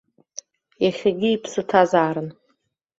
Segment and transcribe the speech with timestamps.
[0.83, 2.29] Иахьагьы иԥсы ҭазаарын.